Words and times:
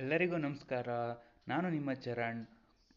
ಎಲ್ಲರಿಗೂ 0.00 0.36
ನಮಸ್ಕಾರ. 0.36 0.88
ನಾನು 1.48 1.70
ನಿಮ್ಮ 1.70 1.92
ಚರಣ್. 1.92 2.46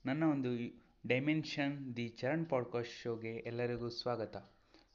ನನ್ನ 0.05 0.23
ಒಂದು 0.23 0.79
ಡೈಮೆನ್ಷನ್ 1.07 1.95
ದಿ 1.95 2.07
ಚರಣ್ 2.07 2.45
ಪಾಡ್ಕಾಸ್ಟ್ 2.45 2.93
ಶೋಗೆ 2.93 3.35
ಎಲ್ಲರಿಗೂ 3.35 3.89
ಸ್ವಾಗತ. 3.89 4.37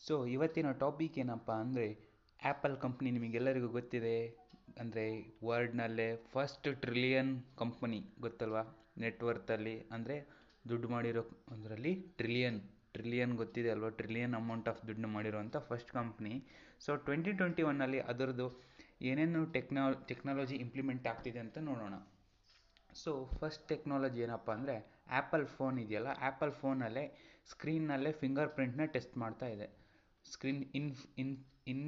ಸೊ 0.07 0.27
ಇವತ್ತಿನ 0.27 0.71
ಟಾಪಿಕ್ 0.71 1.19
ಏನಪ್ಪ 1.19 1.53
ಅಂದರೆ 1.53 1.99
ಆ್ಯಪಲ್ 2.45 2.77
ಕಂಪ್ನಿ 2.77 3.11
ನಿಮಗೆಲ್ಲರಿಗೂ 3.11 3.69
ಗೊತ್ತಿದೆ? 3.69 4.29
ಅಂದರೆ 4.81 5.37
ವರ್ಲ್ಡ್ನಲ್ಲೇ 5.45 6.17
ಫಸ್ಟ್ 6.17 6.81
ಟ್ರಿಲಿಯನ್ 6.81 7.43
ಕಂಪನಿ 7.57 8.11
ಗೊತ್ತಲ್ವಾ? 8.21 8.79
ನೆಟ್ವರ್ತಲ್ಲಿ 8.99 9.81
ಅಂದರೆ, 9.81 10.27
ದುಡ್ಡು 10.69 10.89
ಮಾಡಿರೋ 10.89 11.21
ಅದರಲ್ಲಿ 11.51 11.95
ಟ್ರಿಲಿಯನ್ 11.95 12.61
ಟ್ರಿಲಿಯನ್ 12.93 13.33
ಗೊತ್ತಿದೆ 13.37 13.71
ಅಲ್ವಾ? 13.71 13.89
ಟ್ರಿಲಿಯನ್ 13.89 14.35
ಅಮೌಂಟ್ 14.35 14.69
ಆಫ್ 14.69 14.87
ದುಡ್ಡು 14.87 15.09
ಮಾಡಿರೋವಂಥ 15.09 15.57
first 15.57 15.93
company 15.93 16.45
so 16.81 16.97
twenty 16.97 17.33
twenty 17.33 17.63
ಒನ್ನಲ್ಲಿ 17.63 18.01
ಅದರದ್ದು 18.01 18.69
ಏನೇನು 19.01 19.47
ಟೆಕ್ನಾ, 19.47 19.83
ಟೆಕ್ನಾಲಜಿ 19.93 20.57
ಇಂಪ್ಲಿಮೆಂಟ್ 20.57 21.07
ಆಗ್ತಿದೆ 21.07 21.39
ಅಂತ 21.39 21.59
ನೋಡೋಣ. 21.59 21.95
ಸೊ 22.93 23.11
ಫಸ್ಟ್ 23.41 23.69
ಟೆಕ್ನಾಲಜಿ 23.69 24.21
ಏನಪ್ಪ 24.21 24.51
ಅಂದರೆ 24.51 24.77
ಆ್ಯಪಲ್ 25.09 25.47
ಫೋನ್ 25.47 25.77
ಇದೆಯಲ್ಲ 25.79 26.11
ಆ್ಯಪಲ್ 26.19 26.53
ಫೋನಲ್ಲೇ 26.53 27.05
ಸ್ಕ್ರೀನ್ನಲ್ಲೇ 27.47 28.13
ಫಿಂಗರ್ 28.13 28.51
ಪ್ರಿಂಟ್ನ 28.51 28.85
ಟೆಸ್ಟ್ 28.85 29.17
ಮಾಡ್ತಾ 29.17 29.47
ಇದೆ. 29.47 29.69
Screen 30.33 30.63
in 30.75 30.89
in 31.19 31.35
in 31.67 31.85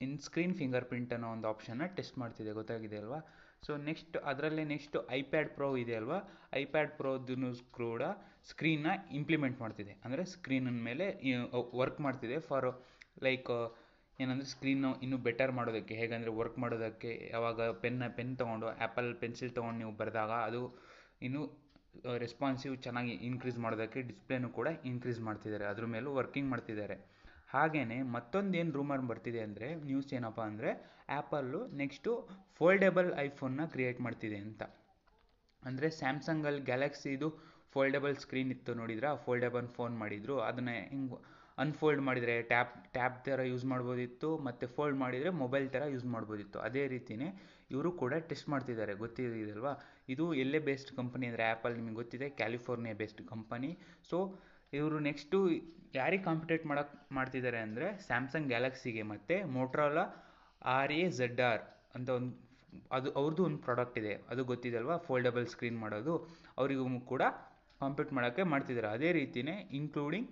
in 0.00 0.18
screen 0.18 0.54
finger 0.54 0.84
print 0.84 1.12
ಅನ್ನೋ 1.12 1.28
ಒಂದು 1.32 1.48
ಆಪ್ಷನ್ನ 1.48 1.86
ಟೆಸ್ಟ್ 1.98 2.18
ಮಾಡ್ತಿದೆ, 2.18 2.50
ಗೊತ್ತಾಗಿದೆ 2.50 2.96
ಅಲ್ವಾ? 2.96 3.20
ಸೊ 3.66 3.76
ನೆಕ್ಸ್ಟ್ 3.76 4.16
ಅದರಲ್ಲೇ 4.16 4.64
ನೆಕ್ಸ್ಟ್ 4.64 4.96
ಐಪ್ಯಾಡ್ 5.10 5.48
ಪ್ರೋ 5.50 5.76
ಇದೆ 5.76 5.94
ಅಲ್ವಾ? 5.94 6.18
ಐಪ್ಯಾಡ್ 6.52 6.90
ಪ್ರೋದನ್ನು 6.90 7.50
ಕೂಡ 7.70 8.02
ಸ್ಕ್ರೀನ್ನ 8.44 8.86
ಇಂಪ್ಲಿಮೆಂಟ್ 9.12 9.60
ಮಾಡ್ತಿದೆ. 9.60 9.92
ಅಂದರೆ 10.04 10.24
ಸ್ಕ್ರೀನ್ 10.24 10.70
ಮೇಲೆ 10.82 11.06
ವರ್ಕ್ 11.74 12.00
ಮಾಡ್ತಿದೆ 12.00 12.38
ಫಾರ್ 12.40 12.68
ಲೈಕ್ 13.22 13.50
ಏನಂದರೆ 14.20 14.48
ಸ್ಕ್ರೀನು 14.52 14.88
ಇನ್ನೂ 15.04 15.16
ಬೆಟರ್ 15.26 15.52
ಮಾಡೋದಕ್ಕೆ, 15.52 15.94
ಹೇಗಂದರೆ 15.94 16.30
ವರ್ಕ್ 16.38 16.56
ಮಾಡೋದಕ್ಕೆ, 16.58 17.10
ಯಾವಾಗ 17.34 17.68
ಪೆನ್ನ 17.82 18.04
ಪೆನ್ 18.16 18.32
ತೊಗೊಂಡು 18.40 18.66
ಆ್ಯಪಲ್ 18.76 19.10
ಪೆನ್ಸಿಲ್ 19.20 19.52
ತೊಗೊಂಡು 19.58 19.78
ನೀವು 19.82 19.92
ಬರೆದಾಗ 20.00 20.32
ಅದು 20.48 20.62
ಇನ್ನೂ 21.26 21.42
ರೆಸ್ಪಾನ್ಸಿವ್ 22.24 22.74
ಚೆನ್ನಾಗಿ 22.86 23.14
ಇನ್ಕ್ರೀಸ್ 23.28 23.58
ಮಾಡೋದಕ್ಕೆ 23.58 24.00
ಡಿಸ್ಪ್ಲೇನೂ 24.08 24.48
ಕೂಡ 24.58 24.68
ಇನ್ಕ್ರೀಸ್ 24.90 25.20
ಮಾಡ್ತಿದ್ದಾರೆ. 25.28 25.64
ಅದ್ರ 25.64 25.84
ಮೇಲೂ 25.94 26.10
ವರ್ಕಿಂಗ್ 26.18 26.50
ಮಾಡ್ತಿದ್ದಾರೆ. 26.50 26.96
ಹಾಗೆಯೇ 27.54 27.98
ಮತ್ತೊಂದೇನು 28.16 28.72
ರೂಮರ್ 28.78 29.04
ಬರ್ತಿದೆ 29.10 29.40
ಅಂದರೆ 29.40 29.68
ನ್ಯೂಸ್ 29.88 30.10
ಏನಪ್ಪ 30.18 30.40
ಅಂದರೆ 30.50 30.70
ಆ್ಯಪಲ್ಲು 31.16 31.60
ನೆಕ್ಸ್ಟು 31.82 32.10
ಫೋಲ್ಡೆಬಲ್ 32.58 33.10
ಐಫೋನ್ನ 33.26 33.62
ಕ್ರಿಯೇಟ್ 33.74 34.00
ಮಾಡ್ತಿದೆ 34.06 34.38
ಅಂತ. 34.46 34.62
ಅಂದರೆ 35.62 35.88
ಸ್ಯಾಮ್ಸಂಗಲ್ಲಿ 36.00 36.62
ಗ್ಯಾಲಕ್ಸಿದು 36.70 37.28
ಫೋಲ್ಡೆಬಲ್ 37.74 38.16
ಸ್ಕ್ರೀನ್ 38.24 38.50
ಇತ್ತು 38.56 38.72
ನೋಡಿದ್ರೆ? 38.74 39.08
ಫೋಲ್ಡೆಬಲ್ 39.24 39.68
ಫೋನ್ 39.76 39.94
ಮಾಡಿದರು. 40.02 40.36
ಅದನ್ನ 40.48 40.72
ಹಿಂಗೆ 40.92 41.18
ಅನ್ಫೋಲ್ಡ್ 41.62 42.02
ಮಾಡಿದರೆ 42.08 42.34
ಟ್ಯಾಪ್ 42.50 42.74
ಟ್ಯಾಬ್ 42.96 43.16
ಥರ 43.26 43.40
ಯೂಸ್ 43.52 43.64
ಮಾಡ್ಬೋದಿತ್ತು 43.72 44.28
ಮತ್ತು 44.46 44.64
ಫೋಲ್ಡ್ 44.74 44.98
ಮಾಡಿದರೆ 45.02 45.30
ಮೊಬೈಲ್ 45.42 45.66
ಥರ 45.74 45.82
ಯೂಸ್ 45.94 46.06
ಮಾಡ್ಬೋದಿತ್ತು. 46.14 46.58
ಅದೇ 46.66 46.82
ರೀತಿಯೇ 46.94 47.28
ಇವರು 47.74 47.90
ಕೂಡ 48.02 48.14
ಟೆಸ್ಟ್ 48.30 48.48
ಮಾಡ್ತಿದ್ದಾರೆ. 48.52 48.92
ಗೊತ್ತಿದೆಯಲ್ವಾ? 49.04 49.72
ಇದು 50.12 50.26
ಎಲ್ಲೇ 50.42 50.60
ಬೇಸ್ಡ್ 50.68 50.92
ಕಂಪನಿ 51.00 51.26
ಅಂದರೆ 51.30 51.44
ಆ್ಯಪಲ್ 51.50 51.74
ನಿಮಗೆ 51.78 51.98
ಗೊತ್ತಿದೆ 52.02 52.28
ಕ್ಯಾಲಿಫೋರ್ನಿಯಾ 52.40 52.94
ಬೇಸ್ಡ್ 53.00 53.22
ಕಂಪನಿ 53.32 53.70
ಸೊ 54.10 54.18
ಇವರು 54.72 54.96
ನೆಕ್ಸ್ಟು 55.08 55.36
ಯಾರಿಗೆ 55.98 56.24
ಕಾಂಪಿಟೇಟ್ 56.28 56.64
ಮಾಡೋಕ್ಕೆ 56.70 56.96
ಮಾಡ್ತಿದ್ದಾರೆ 57.18 57.60
ಅಂದರೆ 57.66 57.86
ಸ್ಯಾಮ್ಸಂಗ್ 58.06 58.48
ಗ್ಯಾಲಕ್ಸಿಗೆ 58.52 59.04
ಮತ್ತು 59.12 59.36
Motorola 59.56 60.04
R 60.78 60.92
A 60.98 61.02
Z 61.18 61.40
R 61.50 61.62
ಅಂತ 61.96 62.08
ಒಂದು, 62.18 62.32
ಅದು 62.96 63.08
ಅವ್ರದ್ದು 63.18 63.42
ಒಂದು 63.48 63.60
ಪ್ರಾಡಕ್ಟ್ 63.66 63.96
ಇದೆ. 64.02 64.14
ಅದು 64.32 64.42
ಗೊತ್ತಿದೆ 64.50 64.76
ಅಲ್ವಾ 64.80 64.96
ಫೋಲ್ಡಬಲ್ 65.06 65.46
ಸ್ಕ್ರೀನ್ 65.52 65.78
ಮಾಡೋದು. 65.84 66.14
ಅವರಿಗೂ 66.58 66.84
ಕೂಡ 67.12 67.22
ಕಾಂಪೀಟ್ 67.80 68.12
ಮಾಡೋಕ್ಕೆ 68.16 68.44
ಮಾಡ್ತಿದ್ದಾರೆ. 68.52 68.90
ಅದೇ 68.96 69.10
ರೀತಿಯೇ 69.20 69.54
including 69.78 70.28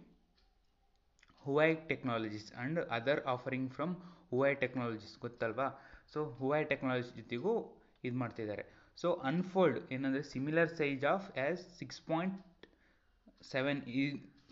Huawei 1.46 1.68
technologies 1.90 2.48
and 2.54 2.78
other 2.96 3.20
offering 3.34 3.68
from 3.76 3.94
Huawei 4.30 4.52
technologies 4.62 5.16
ಗೊತ್ತಲ್ವಾ? 5.24 5.68
ಸೊ 6.12 6.18
ಹುವೈ 6.40 6.60
ಟೆಕ್ನಾಲಜಿ 6.72 7.12
ಜೊತೆಗೂ 7.20 7.52
ಇದು 8.06 8.16
ಮಾಡ್ತಿದ್ದಾರೆ. 8.22 8.64
ಸೊ 9.02 9.08
ಅನ್ಫೋಲ್ಡ್ 9.30 9.78
ಏನಂದರೆ 9.94 10.24
similar 10.32 10.70
size 10.80 11.04
of 11.14 11.26
as 11.44 11.62
six 11.80 12.00
point 12.10 12.36
seven 13.52 13.80
ಈ 13.98 14.02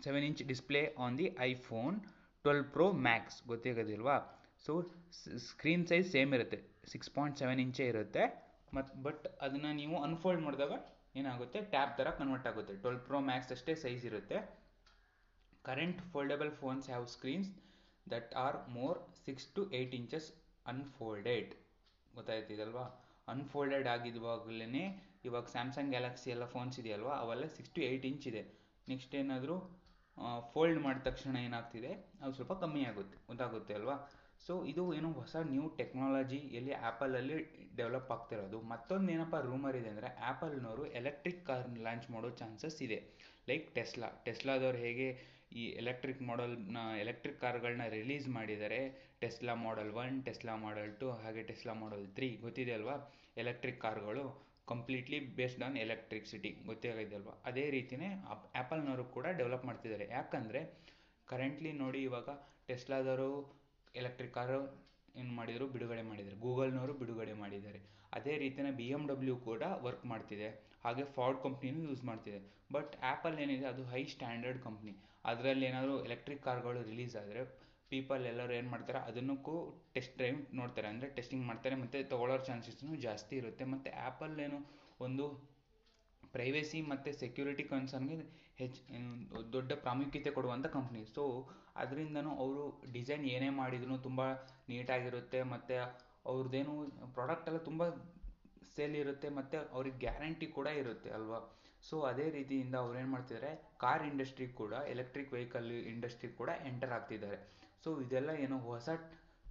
seven 0.05 0.25
inch 0.29 0.41
display 0.51 0.81
on 1.05 1.15
the 1.21 1.27
iPhone 1.49 1.95
twelve 2.45 2.63
pro 2.75 2.87
max 3.07 3.37
ಗೊತ್ತಾಗೋದಿಲ್ವಾ? 3.51 4.17
So 4.65 4.73
screen 5.51 5.85
size 5.91 6.07
same 6.15 6.33
ಇರುತ್ತೆ. 6.37 6.59
Six 6.91 7.09
point 7.15 7.37
seven 7.41 7.61
ಇಂಚೇ 7.65 7.85
ಇರುತ್ತೆ. 7.93 8.23
ಮತ್ತು 8.77 8.93
ಬಟ್ 9.07 9.25
ಅದನ್ನು 9.45 9.71
ನೀವು 9.81 9.95
ಅನ್ಫೋಲ್ಡ್ 10.07 10.41
ಮಾಡಿದಾಗ 10.47 10.73
ಏನಾಗುತ್ತೆ? 11.19 11.59
ಟ್ಯಾಬ್ 11.73 11.91
ಥರ 11.97 12.07
ಕನ್ವರ್ಟ್ 12.19 12.47
ಆಗುತ್ತೆ. 12.51 12.73
ಟ್ವೆಲ್ 12.83 13.01
ಪ್ರೋ 13.07 13.19
ಮ್ಯಾಕ್ಸ್ 13.29 13.51
ಅಷ್ಟೇ 13.55 13.73
ಸೈಜ್ 13.83 14.03
ಇರುತ್ತೆ. 14.11 14.37
Current 15.65 15.99
foldable 16.13 16.51
phones 16.51 16.87
have 16.87 17.07
screens 17.07 17.49
that 18.09 18.33
are 18.33 18.57
more 18.69 18.97
six 19.25 19.47
to 19.55 19.61
eight 19.71 19.95
inches 19.95 20.27
unfolded 20.65 21.51
ಗೊತ್ತಾಯ್ತಿದಲ್ವಾ 22.15 22.85
unfolded 23.27 23.87
ಆಗಿದ್ವಾಗಲೇ 23.87 24.83
ಇವಾಗ 25.25 25.45
ಸ್ಯಾಮ್ಸಂಗ್ 25.45 25.89
ಗ್ಯಾಲಕ್ಸಿ 25.89 26.29
ಎಲ್ಲ 26.29 26.45
ಫೋನ್ಸ್ 26.45 26.79
ಇದೆಯಲ್ವಾ? 26.79 27.13
ಅವೆಲ್ಲ 27.15 27.45
ಸಿಕ್ಸ್ 27.47 27.73
ಟು 27.75 27.81
ಏಯ್ಟ್ 27.81 28.05
ಇಂಚ್ 28.05 28.27
ಇದೆ. 28.27 28.41
ನೆಕ್ಸ್ಟ್ 28.87 29.15
ಏನಾದರೂ 29.15 29.55
ಫೋಲ್ಡ್ 30.53 30.79
ಮಾಡಿದ 30.79 31.03
ತಕ್ಷಣ 31.03 31.35
ಏನಾಗ್ತಿದೆ? 31.37 31.91
ಅದು 32.21 32.33
ಸ್ವಲ್ಪ 32.33 32.53
ಕಮ್ಮಿ 32.53 32.85
ಆಗುತ್ತೆ. 32.85 33.17
ಗೊತ್ತಾಗುತ್ತೆ 33.27 33.73
ಅಲ್ವಾ? 33.73 33.95
ಸೊ 34.47 34.53
ಇದು 34.71 34.83
ಏನು 34.97 35.09
ಹೊಸ 35.19 35.35
ನ್ಯೂ 35.51 35.63
ಟೆಕ್ನಾಲಜಿ 35.79 36.39
ಎಲ್ಲಿ 36.57 36.73
ಆ್ಯಪಲಲ್ಲಿ 36.87 37.37
ಡೆವಲಪ್ 37.79 38.11
ಆಗ್ತಿರೋದು. 38.15 38.57
ಮತ್ತೊಂದು 38.71 39.11
ಏನಪ್ಪ 39.13 39.37
ರೂಮರ್ 39.47 39.77
ಇದೆ 39.79 39.89
ಅಂದರೆ 39.93 40.09
ಆ್ಯಪಲ್ನವರು 40.27 40.83
ಎಲೆಕ್ಟ್ರಿಕ್ 40.99 41.41
ಕಾರ್ 41.47 41.65
ಲಾಂಚ್ 41.87 42.07
ಮಾಡೋ 42.15 42.29
ಚಾನ್ಸಸ್ 42.41 42.77
ಇದೆ. 42.87 42.99
ಲೈಕ್ 43.49 43.67
ಟೆಸ್ಲಾ 43.77 44.09
ಟೆಸ್ಲಾದವ್ರು 44.27 44.79
ಹೇಗೆ 44.85 45.07
ಈ 45.61 45.63
ಎಲೆಕ್ಟ್ರಿಕ್ 45.81 46.21
ಮಾಡಲ್ನ 46.29 46.79
ಎಲೆಕ್ಟ್ರಿಕ್ 47.03 47.39
ಕಾರ್ಗಳನ್ನ 47.43 47.85
ರಿಲೀಸ್ 47.97 48.27
ಮಾಡಿದ್ದಾರೆ. 48.37 48.79
Tesla 49.23 49.53
model 49.65 49.91
one 50.03 50.15
Tesla 50.27 50.55
model 50.65 50.89
two 51.01 51.09
ಹಾಗೆ 51.23 51.43
ಟೆಸ್ಲಾ 51.51 51.73
ಮಾಡಲ್ 51.83 52.05
ತ್ರೀ 52.15 52.29
ಗೊತ್ತಿದೆ 52.45 52.73
ಅಲ್ವಾ? 52.77 52.95
ಎಲೆಕ್ಟ್ರಿಕ್ 53.37 53.81
ಕಾರ್ಗಳು 53.85 54.25
ಕಂಪ್ಲೀಟ್ಲಿ 54.71 55.17
ಬೇಸ್ಡ್ 55.37 55.63
ಆನ್ 55.65 55.77
ಎಲೆಕ್ಟ್ರಿಸಿಟಿ 55.85 56.51
ಗೊತ್ತೇ 56.69 56.91
ಅದೇ 57.49 57.65
ರೀತಿಯೇ 57.77 58.09
ಆ್ಯಪಲ್ನವರು 58.33 59.05
ಕೂಡ 59.17 59.25
ಡೆವಲಪ್ 59.41 59.65
ಮಾಡ್ತಿದ್ದಾರೆ. 59.65 60.07
ಯಾಕಂದರೆ 60.17 60.61
ಕರೆಂಟ್ಲಿ 61.27 61.73
ನೋಡಿ 61.83 62.01
ಇವಾಗ 62.09 62.29
ಟೆಸ್ಲಾದವರು 62.69 63.29
ಎಲೆಕ್ಟ್ರಿಕ್ 64.01 64.33
ಕಾರು 64.33 64.59
ಏನು 65.21 65.31
ಮಾಡಿದರು? 65.39 65.65
ಬಿಡುಗಡೆ 65.73 66.03
ಮಾಡಿದ್ದಾರೆ 66.11 66.37
ಗೂಗಲ್ನವರು 66.45 66.93
ಬಿಡುಗಡೆ 67.01 67.33
ಮಾಡಿದ್ದಾರೆ. 67.43 67.79
ಅದೇ 68.17 68.33
ರೀತಿಯೇ 68.37 68.71
ಬಿ 68.79 68.87
ಎಂ 68.95 69.03
ಡಬ್ಲ್ಯೂ 69.07 69.35
ಕೂಡ 69.47 69.63
ವರ್ಕ್ 69.87 70.05
ಮಾಡ್ತಿದೆ. 70.05 70.49
ಹಾಗೆ 70.83 71.03
ಫಾರ್ಡ್ 71.15 71.39
ಕಂಪ್ನಿನೂ 71.45 71.81
ಯೂಸ್ 71.89 72.03
ಮಾಡ್ತಿದೆ. 72.09 72.39
ಬಟ್ 72.75 72.93
ಆ್ಯಪಲ್ 73.01 73.35
ಏನಿದೆ? 73.39 73.65
ಅದು 73.65 73.83
ಹೈ 73.93 74.01
ಸ್ಟ್ಯಾಂಡರ್ಡ್ 74.15 74.59
ಕಂಪ್ನಿ 74.67 74.93
ಅದರಲ್ಲಿ 75.25 75.65
ಏನಾದರೂ 75.65 75.93
ಎಲೆಕ್ಟ್ರಿಕ್ 76.03 76.43
ಕಾರ್ಗಳು 76.43 76.81
ರಿಲೀಸ್ 76.91 77.15
ಆದರೆ 77.21 77.43
ಪೀಪಲ್ 77.89 78.23
ಎಲ್ಲರೂ 78.25 78.53
ಏನು 78.53 78.69
ಮಾಡ್ತಾರೆ? 78.69 78.99
ಅದನ್ನಕ್ಕೂ 79.09 79.55
ಟೆಸ್ಟ್ 79.95 80.15
ಡ್ರೈವ್ 80.17 80.39
ನೋಡ್ತಾರೆ. 80.55 80.87
ಅಂದರೆ 80.87 81.07
ಟೆಸ್ಟಿಂಗ್ 81.17 81.45
ಮಾಡ್ತಾರೆ. 81.47 81.75
ಮತ್ತು 81.75 81.97
ತೊಗೊಳ್ಳೋ 82.09 82.37
ಚಾನ್ಸಸ್ನು 82.49 82.95
ಜಾಸ್ತಿ 83.07 83.35
ಇರುತ್ತೆ. 83.41 83.65
ಮತ್ತು 83.73 83.89
ಆ್ಯಪಲ್ 84.05 84.35
ಏನು 84.39 84.59
ಒಂದು 84.99 85.25
ಪ್ರೈವೇಸಿ 86.35 86.79
ಮತ್ತು 86.91 87.09
ಸೆಕ್ಯೂರಿಟಿ 87.21 87.63
ಕನ್ಸರ್ನ್ಗೆ 87.71 88.17
ಹೆಚ್ಚು 88.61 88.81
ದೊಡ್ಡ 89.55 89.71
ಪ್ರಾಮುಖ್ಯತೆ 89.85 90.31
ಕೊಡುವಂಥ 90.37 90.67
ಕಂಪ್ನಿ 90.75 91.01
ಸೊ 91.15 91.23
ಅದರಿಂದನೂ 91.83 92.31
ಅವರು 92.43 92.63
ಡಿಸೈನ್ 92.93 93.23
ಏನೇ 93.33 93.49
ಮಾಡಿದ್ರು 93.61 93.95
ತುಂಬ 94.07 94.21
ನೀಟಾಗಿರುತ್ತೆ 94.71 95.39
ಮತ್ತು 95.53 95.77
ಅವ್ರದ್ದೇನು 96.31 96.73
ಪ್ರಾಡಕ್ಟ್ 97.17 97.49
ಎಲ್ಲ 97.49 97.59
ತುಂಬ 97.69 97.83
ಸೇಲ್ 98.75 98.95
ಇರುತ್ತೆ 99.01 99.27
ಮತ್ತು 99.37 99.57
ಅವ್ರಿಗೆ 99.75 99.97
ಗ್ಯಾರಂಟಿ 100.05 100.47
ಕೂಡ 100.55 100.67
ಇರುತ್ತೆ 100.81 101.09
ಅಲ್ವಾ? 101.17 101.39
ಸೊ 101.83 101.95
ಅದೇ 102.09 102.25
ರೀತಿಯಿಂದ 102.37 102.75
ಅವ್ರು 102.83 102.95
ಏನು 103.01 103.11
ಮಾಡ್ತಿದ್ದಾರೆ 103.15 103.51
ಕಾರ್ 103.83 104.03
ಇಂಡಸ್ಟ್ರಿ 104.09 104.47
ಕೂಡ 104.61 104.73
ಎಲೆಕ್ಟ್ರಿಕ್ 104.93 105.31
ವೆಹಿಕಲ್ 105.35 105.69
ಇಂಡಸ್ಟ್ರಿ 105.93 106.29
ಕೂಡ 106.39 106.49
ಎಂಟರ್ 106.69 106.93
ಆಗ್ತಿದ್ದಾರೆ. 106.97 107.37
ಸೊ 107.83 107.89
ಇದೆಲ್ಲ 108.05 108.31
ಏನೋ 108.45 108.57
ಹೊಸ 108.69 108.89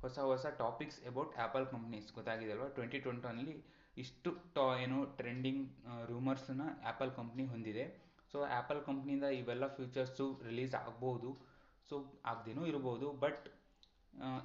ಹೊಸ 0.05 0.19
ಹೊಸ 0.19 0.47
ಟಾಪಿಕ್ಸ್ 0.47 1.05
ಅಬೌಟ್ 1.05 1.39
ಆ್ಯಪಲ್ 1.39 1.67
ಕಂಪ್ನೀಸ್ 1.67 2.15
ಗೊತ್ತಾಗಿದೆ 2.15 2.53
ಅಲ್ವಾ 2.53 2.69
ಟ್ವೆಂಟಿ 2.69 2.99
ಟ್ವೆಂಟಲ್ಲಿ 3.01 3.65
ಇಷ್ಟು 3.99 4.31
ಟಾ, 4.55 4.77
ಏನು 4.79 4.99
ಟ್ರೆಂಡಿಂಗ್ 5.17 5.63
ರೂಮರ್ಸನ್ನ 6.07 6.63
ಆ್ಯಪಲ್ 6.85 7.11
ಕಂಪ್ನಿ 7.13 7.45
ಹೊಂದಿದೆ. 7.47 7.85
ಸೊ 8.33 8.43
ಆ್ಯಪಲ್ 8.43 8.85
ಕಂಪ್ನಿಯಿಂದ 8.85 9.25
ಇವೆಲ್ಲ 9.25 9.67
ಫ್ಯೂಚರ್ಸು 9.67 10.41
ರಿಲೀಸ್ 10.45 10.75
ಆಗ್ಬೋದು. 10.75 11.31
ಸೊ 11.89 12.21
ಆಗದೇನೂ 12.25 12.67
ಇರ್ಬೋದು. 12.67 13.13
ಬಟ್ 13.13 13.45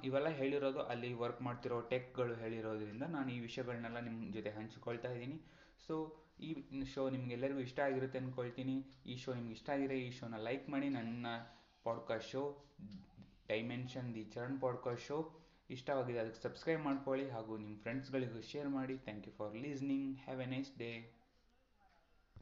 ಇವೆಲ್ಲ 0.04 0.28
ಹೇಳಿರೋದು 0.28 0.80
ಅಲ್ಲಿ 0.82 1.12
ವರ್ಕ್ 1.12 1.42
ಮಾಡ್ತಿರೋ 1.42 1.80
ಟೆಕ್ಗಳು 1.80 2.34
ಹೇಳಿರೋದ್ರಿಂದ 2.34 3.02
ನಾನು 3.02 3.32
ಈ 3.32 3.38
ವಿಷಯಗಳನ್ನೆಲ್ಲ 3.38 4.00
ನಿಮ್ಮ 4.00 4.32
ಜೊತೆ 4.32 4.50
ಹಂಚಿಕೊಳ್ತಾ 4.50 5.10
ಇದ್ದೀನಿ. 5.12 5.38
ಸೊ 5.86 5.94
ಈ 6.40 6.50
ಶೋ 6.94 7.10
ನಿಮಗೆಲ್ಲರಿಗೂ 7.10 7.60
ಇಷ್ಟ 7.60 7.80
ಆಗಿರುತ್ತೆ 7.80 8.18
ಅಂದ್ಕೊಳ್ತೀನಿ 8.18 8.76
ಈ 9.06 9.16
ಶೋ 9.16 9.34
ನಿಮ್ಗೆ 9.34 9.52
ಇಷ್ಟ 9.52 9.70
ಆಗಿದೆ 9.70 9.98
ಈ 9.98 10.10
ಶೋನ 10.10 10.36
ಲೈಕ್ 10.36 10.68
ಮಾಡಿ. 10.68 10.88
ನನ್ನ 10.88 11.26
podcast 11.84 12.30
show 12.30 12.42
dimension 13.48 14.14
the 14.14 14.24
Charan 14.24 14.60
podcast 14.60 15.06
show 15.06 15.18
ಇಷ್ಟವಾಗಿದೆ, 15.76 16.18
ಅದಕ್ಕೆ 16.22 16.40
ಸಬ್ಸ್ಕ್ರೈಬ್ 16.46 16.82
ಮಾಡ್ಕೊಳ್ಳಿ 16.88 17.26
ಹಾಗೂ 17.34 17.52
ನಿಮ್ಮ 17.62 17.76
ಫ್ರೆಂಡ್ಸ್ಗಳಿಗೂ 17.84 18.40
ಶೇರ್ 18.50 18.70
ಮಾಡಿ. 18.78 18.96
Thank 19.06 19.26
you 19.28 19.32
for 19.38 19.54
listening 19.64 20.08
have 20.24 20.40
a 20.46 20.48
nice 20.54 20.70
day 20.82 20.90